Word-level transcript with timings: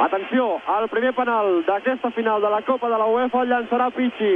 Atenció, 0.00 0.60
el 0.78 0.88
primer 0.88 1.10
penal 1.12 1.64
d'aquesta 1.66 2.10
final 2.14 2.40
de 2.40 2.50
la 2.50 2.60
Copa 2.62 2.88
de 2.88 2.98
la 2.98 3.06
UEFA 3.10 3.40
el 3.42 3.48
llançarà 3.50 3.88
Pichi. 3.90 4.34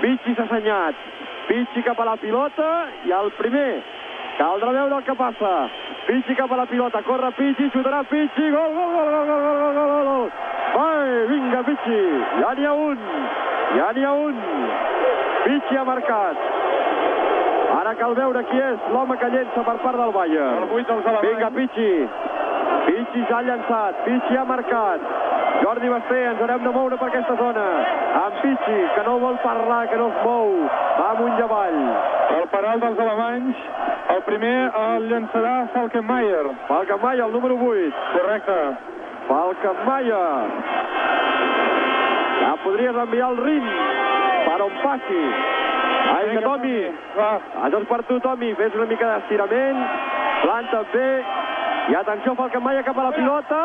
Pichi 0.00 0.34
s'ha 0.34 0.42
assenyat. 0.48 0.94
Pichi 1.46 1.82
cap 1.86 2.00
a 2.02 2.06
la 2.08 2.16
pilota 2.18 2.70
i 3.06 3.14
el 3.14 3.30
primer. 3.38 3.82
Caldrà 4.40 4.72
veure 4.74 4.96
el 4.96 5.04
que 5.06 5.14
passa. 5.14 5.52
Pichi 6.08 6.34
cap 6.34 6.50
a 6.50 6.58
la 6.58 6.66
pilota, 6.66 7.02
corre 7.06 7.30
Pichi, 7.36 7.68
xutarà 7.70 8.02
Pichi, 8.10 8.50
gol, 8.50 8.74
gol, 8.74 8.90
gol, 8.96 9.10
gol, 9.12 9.28
gol, 9.28 9.42
gol, 9.44 9.78
gol, 9.78 9.92
gol, 9.92 10.08
gol. 10.08 10.32
Vai, 10.74 11.26
vinga 11.30 11.62
Pichi, 11.68 12.00
ja 12.40 12.54
n'hi 12.58 12.66
ha 12.66 12.72
un, 12.72 13.06
ja 13.76 13.92
n'hi 13.92 14.04
ha 14.04 14.12
un. 14.12 14.42
Pichi 15.44 15.76
ha 15.78 15.84
marcat. 15.84 16.42
Ara 17.78 17.94
cal 17.94 18.18
veure 18.18 18.42
qui 18.50 18.58
és 18.58 18.90
l'home 18.90 19.14
que 19.22 19.30
llença 19.30 19.62
per 19.62 19.78
part 19.86 20.02
del 20.02 20.12
Bayern. 20.18 20.66
El 20.66 20.76
8 20.82 20.98
dels. 21.06 21.22
Vinga, 21.28 21.54
Pichi. 21.54 21.90
Pichi 22.86 23.24
ja 23.28 23.38
ha 23.38 23.42
llançat, 23.42 24.04
Pichi 24.04 24.36
ha 24.36 24.44
marcat. 24.44 25.00
Jordi 25.62 25.88
Basté, 25.90 26.18
ens 26.30 26.40
haurem 26.40 26.62
de 26.62 26.72
moure 26.76 26.96
per 27.00 27.08
aquesta 27.08 27.34
zona. 27.40 27.64
Amb 28.22 28.40
Pichi, 28.42 28.78
que 28.94 29.04
no 29.06 29.18
vol 29.22 29.38
parlar, 29.44 29.80
que 29.90 29.96
no 30.00 30.08
es 30.12 30.20
mou. 30.24 30.52
Va 30.98 31.10
amunt 31.10 31.38
i 31.38 31.44
avall. 31.46 31.80
El 32.38 32.46
penal 32.54 32.80
dels 32.84 33.02
alemanys, 33.04 33.64
el 34.14 34.22
primer 34.28 34.56
el 34.82 35.08
llançarà 35.10 35.54
Falkenmayer. 35.74 36.46
Falkenmayer, 36.68 37.24
el 37.26 37.32
número 37.32 37.58
8. 37.68 37.92
Correcte. 38.14 38.58
Falkenmayer. 39.28 40.26
Ja 42.38 42.56
podries 42.64 43.04
enviar 43.04 43.30
el 43.32 43.40
rim 43.44 43.70
per 44.46 44.60
on 44.62 44.82
passi. 44.82 45.24
Vinga, 46.28 46.42
Tomi. 46.44 46.78
Va. 47.16 47.28
Això 47.66 47.80
és 47.82 47.88
per 47.88 48.00
tu, 48.08 48.18
Tomi. 48.24 48.54
Fes 48.58 48.74
una 48.78 48.86
mica 48.90 49.10
d'estirament. 49.12 49.84
Planta 50.42 50.82
bé. 50.92 51.08
I 51.88 51.94
atenció, 51.94 52.34
Falkenmayer 52.34 52.84
cap 52.84 52.98
a 52.98 53.02
la 53.02 53.12
pilota. 53.12 53.58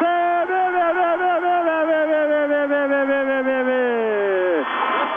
Bé, 0.00 0.18
bé, 0.46 0.60
bé, 0.74 0.84
bé, 0.98 1.08
bé, 1.22 1.32
bé, 1.42 1.54
bé, 1.66 1.86
bé, 1.86 2.26
bé, 2.28 2.46
bé, 2.46 2.66
bé, 2.70 2.86
bé, 2.86 2.86
bé, 2.86 3.04
bé, 3.04 3.22
bé, 3.24 3.42
bé, 3.42 3.62
bé. 3.68 4.64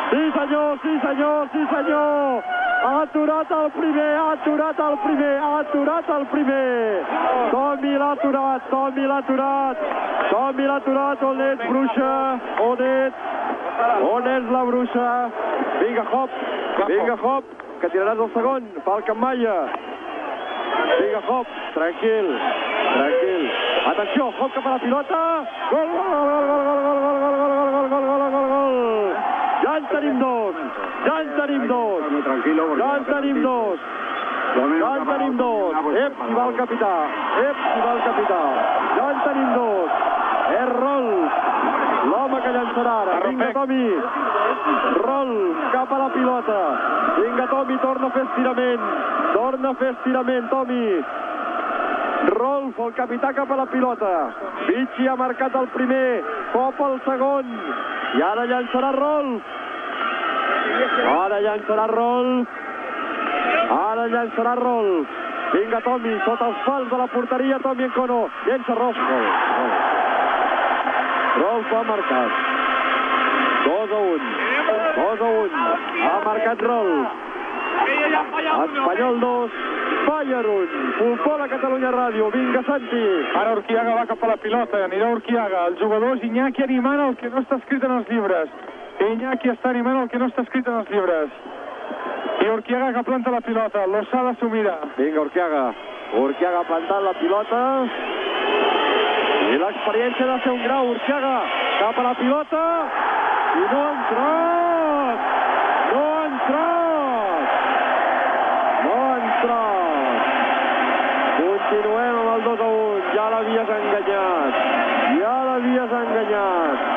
Sí, 0.10 0.32
senyor, 0.38 0.80
sí, 0.82 1.00
senyor, 1.04 1.50
sí, 1.54 1.66
senyor. 1.74 2.44
Ha 2.82 3.02
aturat 3.02 3.52
el 3.52 3.70
primer, 3.78 4.16
ha 4.18 4.32
aturat 4.32 4.80
el 4.80 4.98
primer, 5.04 5.38
ha 5.38 5.60
aturat 5.60 6.10
el 6.10 6.26
primer. 6.34 7.06
Tomi 7.52 7.94
l'ha 7.94 8.10
aturat, 8.18 8.70
Tomi 8.72 9.06
l'ha 9.06 9.22
aturat. 9.22 9.86
Tomi 10.32 10.66
l'ha 10.66 10.80
aturat, 10.82 11.24
on 11.30 11.46
ets, 11.52 11.64
bruixa? 11.70 12.12
On 12.66 12.84
ets? 12.90 13.16
On 14.10 14.34
és 14.34 14.52
la 14.58 14.66
bruixa? 14.66 15.08
Vinga, 15.78 16.10
Hop, 16.12 16.42
vinga, 16.90 17.22
Hop, 17.22 17.56
que 17.82 17.94
tiraràs 17.94 18.18
el 18.18 18.34
segon. 18.34 18.70
Falkenmayer. 18.90 19.91
Vinga, 21.00 21.22
Hop, 21.28 21.48
tranquil, 21.74 22.28
tranquil. 22.94 23.52
Atenció, 23.92 24.28
Hop 24.40 24.54
cap 24.54 24.66
a 24.66 24.70
la 24.70 24.80
pilota. 24.80 25.22
Gol, 25.72 25.88
gol, 25.88 26.10
gol, 26.12 26.36
gol, 26.48 26.64
gol, 26.66 26.86
gol, 26.86 27.02
gol, 27.02 27.32
gol, 27.32 27.52
gol, 27.52 27.72
gol, 27.72 27.72
gol, 27.72 27.92
gol, 27.92 28.12
gol, 28.12 28.32
gol, 28.32 28.50
gol. 28.50 28.72
En 30.02 30.18
dos, 30.18 30.56
ja 31.06 31.20
en 31.20 31.68
dos, 31.68 32.02
ja 32.78 32.98
en 32.98 33.42
dos. 33.42 33.80
Ja 34.56 35.16
en 35.26 35.38
dos. 35.38 35.74
Ep, 35.96 36.14
va 36.36 36.48
el 36.48 36.56
capità. 36.56 36.94
Ep, 37.40 37.58
si 37.74 37.80
va 37.86 37.92
el 37.94 38.02
capità. 38.04 38.42
Ja 38.98 39.06
en 39.12 39.54
dos. 39.54 39.90
L'home 40.52 41.51
que 42.52 42.58
llançarà 42.58 42.94
ara. 43.02 43.20
Vinga, 43.28 43.52
Tomi. 43.54 43.86
Rolf, 45.06 45.58
cap 45.72 45.92
a 45.92 45.98
la 45.98 46.10
pilota. 46.10 46.60
Vinga, 47.18 47.48
Tomi, 47.48 47.78
torna 47.82 48.08
a 48.08 48.12
fer 48.12 48.24
estirament. 48.28 48.82
Torna 49.34 49.70
a 49.70 49.74
fer 49.76 49.92
estirament, 49.96 50.50
Tomi. 50.50 50.84
Rolf, 52.36 52.80
el 52.80 52.94
capità 52.94 53.34
cap 53.34 53.52
a 53.52 53.56
la 53.56 53.66
pilota. 53.66 54.12
Vichy 54.68 55.08
ha 55.08 55.16
marcat 55.16 55.56
el 55.56 55.68
primer, 55.76 56.24
cop 56.54 56.80
el 56.88 57.00
segon. 57.06 57.56
I 58.18 58.22
ara 58.22 58.46
llançarà 58.46 58.92
Rolf. 58.98 59.58
Ara 61.16 61.40
llançarà 61.48 61.88
Rolf. 61.96 62.60
Ara 63.78 64.08
llançarà 64.08 64.56
Rolf. 64.60 65.20
Vinga, 65.54 65.82
Tomi, 65.88 66.20
sota 66.26 66.52
els 66.52 66.68
pals 66.68 66.92
de 66.92 67.00
la 67.00 67.08
porteria, 67.08 67.60
Tomi 67.64 67.88
Encono. 67.88 68.28
Llença 68.46 68.76
Rolf. 68.76 69.02
Gol. 69.08 69.32
Gol. 69.56 69.91
Rolf 71.40 71.74
ha 71.74 71.84
marcat. 71.84 72.32
2 73.66 73.92
a 73.92 74.00
1. 74.00 74.22
2 74.96 75.22
a 75.22 75.30
1. 75.42 75.52
Ha 76.08 76.16
marcat 76.26 76.62
Rolf. 76.62 77.08
Espanyol 77.82 79.20
2, 79.20 79.52
Bayern 80.08 80.50
1. 80.50 80.68
Futbol 80.98 81.42
a 81.42 81.48
Catalunya 81.48 81.92
Ràdio. 81.92 82.30
Vinga, 82.32 82.64
Santi. 82.68 83.04
Ara 83.36 83.54
Urquiaga 83.56 83.96
va 83.96 84.06
cap 84.06 84.24
a 84.24 84.28
la 84.28 84.38
pilota, 84.38 84.84
anirà 84.86 85.12
Urquiaga. 85.16 85.66
El 85.68 85.78
jugador 85.80 86.18
és 86.18 86.24
Iñaki 86.28 86.64
animant 86.64 87.00
el 87.08 87.16
que 87.16 87.30
no 87.30 87.42
està 87.42 87.58
escrit 87.62 87.84
en 87.84 87.96
els 88.00 88.10
llibres. 88.10 88.50
Iñaki 89.08 89.54
està 89.56 89.70
animant 89.70 90.02
el 90.04 90.10
que 90.10 90.20
no 90.20 90.28
està 90.28 90.44
escrit 90.44 90.68
en 90.68 90.82
els 90.82 90.92
llibres. 90.92 91.30
I 92.42 92.50
Urquiaga 92.50 92.94
que 92.94 93.04
planta 93.08 93.32
la 93.32 93.42
pilota. 93.42 93.86
Lozada 93.88 94.36
s'ho 94.40 94.50
mira. 94.50 94.78
Vinga, 94.98 95.22
Urquiaga. 95.22 95.64
Urquiaga 96.26 96.66
plantant 96.68 97.08
la 97.08 97.14
pilota. 97.22 97.62
I 99.52 99.58
l'experiència 99.60 100.26
de 100.28 100.36
ser 100.44 100.52
un 100.56 100.62
grau. 100.64 100.90
Urquiaga 100.94 101.32
cap 101.80 101.98
a 102.00 102.04
la 102.06 102.14
pilota. 102.16 102.60
I 103.52 103.64
no 103.72 103.80
ha 103.82 103.90
entrat. 103.94 105.26
No 105.92 106.04
ha 106.12 106.22
entrat. 106.28 107.58
No 108.86 108.94
ha 109.00 109.10
entrat. 109.24 110.30
Continuem 111.42 112.22
amb 112.22 112.32
el 112.36 112.46
2 112.48 112.64
a 112.68 112.70
1. 112.78 113.12
Ja 113.18 113.26
l'havies 113.36 113.74
enganyat. 113.80 114.62
Ja 115.20 115.36
l'havies 115.50 115.98
enganyat. 116.00 116.88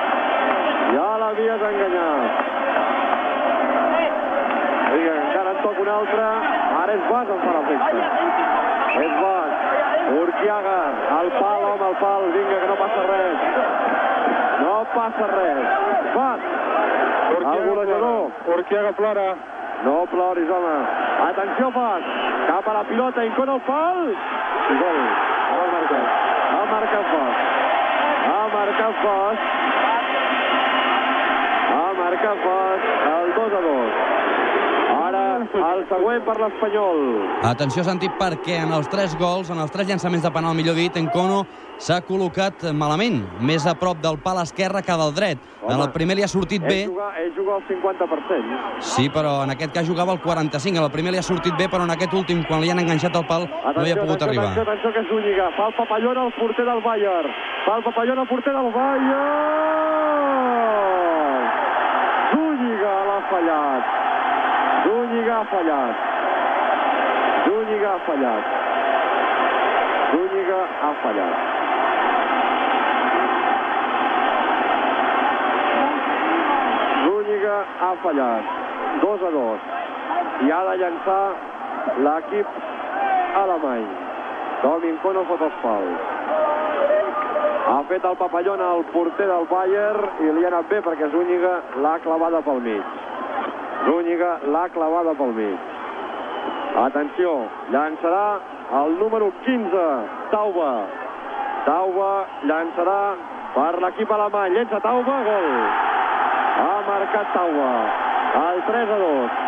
Ja 0.95 1.11
l'havies 1.25 1.67
enganyat. 1.73 2.43
Vinga, 4.95 5.15
encara 5.27 5.51
en 5.57 5.63
toca 5.67 5.87
un 5.89 5.93
altre. 5.99 6.31
Ara 6.85 6.93
és 7.01 7.05
Bas, 7.11 7.35
em 7.35 7.45
fa 7.49 7.59
l'efecte. 7.59 7.99
És 9.09 9.21
Bas. 9.25 9.54
Urquiaga, 10.13 10.81
al 11.19 11.29
pal, 11.41 11.65
home, 11.65 11.85
al 11.85 11.97
pal. 11.97 12.23
Vinga, 12.33 12.61
que 12.61 12.67
no 12.69 12.77
passa 12.77 13.03
res. 13.09 13.39
No 14.61 14.75
passa 14.95 15.27
res. 15.33 15.61
Bas, 16.15 16.41
el 17.41 17.69
golejador. 17.69 18.31
Urquiaga 18.47 18.93
plora. 18.93 19.35
No 19.85 20.07
ploris, 20.07 20.49
home. 20.49 20.77
Atenció, 21.29 21.71
Bas. 21.73 22.05
Cap 22.47 22.69
a 22.69 22.75
la 22.75 22.85
pilota, 22.85 23.25
Incona 23.25 23.55
el 23.55 23.61
pal. 23.63 24.01
I 24.13 24.79
gol. 24.81 25.01
Ha 25.55 25.67
marcat. 25.73 26.07
Ha 26.53 26.63
marcat 26.73 27.07
Bas. 27.15 27.37
Ha 28.29 28.41
marcat 28.55 29.05
Bas. 29.05 29.39
Ha 31.75 31.93
marcat 32.01 32.45
Bas. 32.45 32.81
El 33.15 33.35
2 33.35 33.53
a 33.53 33.61
2. 33.69 34.04
El 35.55 35.85
següent 35.89 36.25
per 36.27 36.35
l'Espanyol. 36.41 36.99
Atenció, 37.47 37.85
Santi, 37.87 38.09
perquè 38.19 38.57
en 38.65 38.73
els 38.75 38.89
tres 38.91 39.15
gols, 39.19 39.51
en 39.55 39.59
els 39.63 39.71
tres 39.71 39.87
llançaments 39.87 40.25
de 40.25 40.31
penal, 40.35 40.55
millor 40.59 40.75
dit, 40.75 40.97
Encono 40.99 41.45
s'ha 41.79 42.01
col·locat 42.07 42.73
malament, 42.75 43.21
més 43.41 43.67
a 43.67 43.75
prop 43.79 43.99
del 44.03 44.19
pal 44.23 44.41
esquerre 44.43 44.83
que 44.83 44.97
del 44.99 45.15
dret. 45.15 45.39
En 45.65 45.81
el 45.81 45.91
primer 45.95 46.17
li 46.19 46.23
ha 46.23 46.29
sortit 46.29 46.63
bé, 46.63 46.83
Ell 46.85 46.91
juga, 46.91 47.07
ell 47.23 47.33
juga 47.37 47.55
al 47.55 47.63
50%. 47.69 48.81
sí, 48.81 49.09
però 49.09 49.45
en 49.45 49.51
aquest 49.55 49.73
cas 49.73 49.87
jugava 49.89 50.13
el 50.13 50.21
45. 50.21 50.77
En 50.79 50.85
el 50.85 50.91
primer 50.91 51.13
li 51.13 51.19
ha 51.19 51.23
sortit 51.23 51.55
bé, 51.57 51.69
però 51.69 51.85
en 51.85 51.91
aquest 51.91 52.13
últim, 52.15 52.43
quan 52.49 52.61
li 52.61 52.71
han 52.71 52.79
enganxat 52.81 53.15
el 53.17 53.27
pal, 53.27 53.47
no 53.49 53.87
hi 53.87 53.93
ha 53.93 53.97
pogut 53.97 54.21
atenció, 54.23 54.27
arribar. 54.27 54.53
Atenció, 54.53 54.63
atenció, 54.63 54.93
que 54.93 55.01
és 55.01 55.09
Zúñiga. 55.09 55.51
Fa 55.57 55.67
el 55.69 55.75
papallón 55.75 56.19
al 56.19 56.33
porter 56.33 56.65
del 56.67 56.81
Bayern. 56.83 57.31
Fa 57.65 57.77
el 57.79 57.83
papallón 57.85 58.19
al 58.19 58.29
porter 58.29 58.53
del 58.53 58.73
Bayern. 58.75 59.15
Zúñiga 62.35 62.95
l'ha 63.09 63.21
fallat. 63.31 64.14
Zúñiga 64.85 65.41
ha 65.41 65.45
fallat. 65.45 65.97
Zúñiga 67.45 67.91
ha 67.95 67.99
fallat. 68.07 68.45
Zúñiga 70.13 70.61
ha 70.83 70.91
fallat. 71.03 71.37
Zúñiga 77.05 77.57
ha 77.81 77.95
fallat. 78.03 78.45
2 79.01 79.23
a 79.29 79.31
2. 79.31 79.61
I 80.45 80.51
ha 80.51 80.61
de 80.69 80.75
llançar 80.83 81.25
l'equip 82.05 82.49
alemany. 83.43 83.87
Domingo 84.63 85.25
fot 85.31 85.47
els 85.49 85.57
pals. 85.63 86.13
Ha 87.73 87.81
fet 87.89 88.05
el 88.05 88.17
papallón 88.17 88.61
al 88.61 88.85
porter 88.93 89.27
del 89.29 89.49
Bayern 89.51 90.21
i 90.21 90.31
li 90.37 90.45
ha 90.45 90.53
anat 90.53 90.69
bé 90.69 90.85
perquè 90.85 91.09
Zúñiga 91.13 91.57
l'ha 91.81 91.97
clavada 92.05 92.45
pel 92.45 92.61
mig. 92.69 92.85
Zúñiga 93.85 94.33
l'ha 94.49 94.69
clavada 94.73 95.13
pel 95.19 95.33
mig. 95.37 95.59
Atenció, 96.85 97.33
llançarà 97.71 98.27
el 98.81 98.99
número 98.99 99.31
15, 99.45 99.85
Tauba. 100.33 100.71
Tauba 101.67 102.11
llançarà 102.49 103.01
per 103.55 103.73
l'equip 103.85 104.11
alemany. 104.17 104.57
Llença 104.57 104.81
Tauba, 104.85 105.19
gol. 105.29 105.49
Ha 106.65 106.73
marcat 106.89 107.31
Tauba. 107.37 107.71
El 108.41 108.63
3 108.71 108.91
a 108.97 108.99
2. 109.05 109.39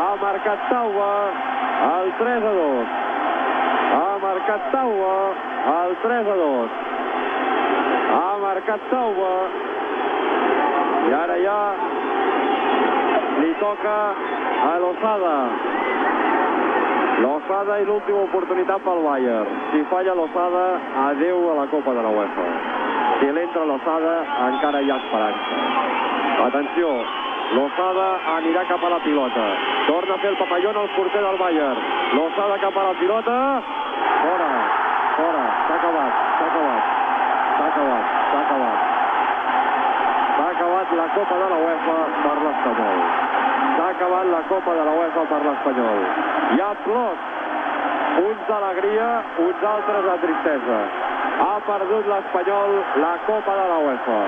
Ha 0.00 0.08
marcat 0.22 0.66
Tauba. 0.70 1.12
El 1.90 2.12
3 2.18 2.48
a 2.50 2.54
2. 2.58 2.88
Ha 3.94 4.10
marcat 4.24 4.70
Tauba. 4.72 5.14
El 5.76 5.96
3 6.02 6.32
a 6.34 6.36
2. 6.42 6.70
Ha 8.16 8.28
marcat 8.48 8.90
Tauba. 8.90 9.32
I 11.04 11.12
ara 11.22 11.36
ja 11.44 11.58
toca 13.60 13.96
a 14.70 14.78
Lozada. 14.78 15.36
Lozada 17.24 17.78
i 17.80 17.84
l'última 17.84 18.24
oportunitat 18.26 18.82
pel 18.84 19.02
Bayern. 19.04 19.50
Si 19.72 19.82
falla 19.90 20.14
Lozada, 20.14 20.64
adeu 21.08 21.50
a 21.50 21.54
la 21.60 21.66
Copa 21.72 21.94
de 21.94 22.02
la 22.02 22.10
UEFA. 22.16 22.46
Si 23.20 23.30
l'entra 23.30 23.64
Lozada, 23.64 24.14
encara 24.48 24.80
hi 24.82 24.90
ha 24.90 24.96
esperança. 25.02 25.60
Atenció, 26.48 26.90
Lozada 27.54 28.08
anirà 28.36 28.64
cap 28.68 28.82
a 28.82 28.90
la 28.96 29.00
pilota. 29.04 29.44
Torna 29.86 30.14
a 30.14 30.18
fer 30.18 30.30
el 30.32 30.40
papallón 30.40 30.76
al 30.76 30.90
porter 30.96 31.22
del 31.22 31.38
Bayern. 31.38 31.78
Lozada 32.18 32.58
cap 32.58 32.76
a 32.76 32.88
la 32.90 32.94
pilota. 32.98 33.36
Fora, 34.24 34.50
fora. 35.16 35.46
S'ha 35.68 35.78
acabat, 35.78 36.12
s'ha 36.38 36.50
acabat. 36.50 36.92
S'ha 37.54 37.66
acabat, 37.70 38.12
s'ha 38.32 38.40
acabat. 38.42 39.03
Acabat 40.84 41.00
la 41.00 41.14
Copa 41.14 41.34
de 41.40 41.48
la 41.48 41.56
UEFA 41.64 41.96
per 42.22 42.36
l'Espanyol. 42.44 42.98
S'ha 43.76 43.86
acabat 43.88 44.26
la 44.28 44.40
Copa 44.48 44.74
de 44.74 44.84
la 44.84 44.92
UEFA 44.92 45.22
per 45.30 45.40
l'Espanyol. 45.44 46.00
Hi 46.52 46.60
ha 46.60 46.74
plors. 46.84 47.22
Uns 48.20 48.42
d'alegria, 48.48 49.08
uns 49.46 49.64
altres 49.64 50.04
de 50.04 50.16
tristesa. 50.26 50.80
Ha 51.40 51.54
perdut 51.64 52.06
l'Espanyol 52.12 52.76
la 53.00 53.14
Copa 53.24 53.56
de 53.60 53.66
la 53.72 53.78
UEFA. 53.86 54.24